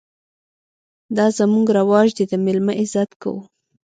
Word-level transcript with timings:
_دا 1.15 1.25
زموږ 1.37 1.67
رواج 1.77 2.07
دی، 2.17 2.25
د 2.31 2.33
مېلمه 2.45 2.73
عزت 2.81 3.09
کوو. 3.21 3.39